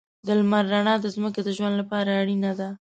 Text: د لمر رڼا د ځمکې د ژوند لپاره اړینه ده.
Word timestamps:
د 0.25 0.27
لمر 0.39 0.63
رڼا 0.73 0.95
د 1.01 1.05
ځمکې 1.15 1.41
د 1.43 1.49
ژوند 1.57 1.75
لپاره 1.81 2.09
اړینه 2.21 2.51
ده. 2.59 2.69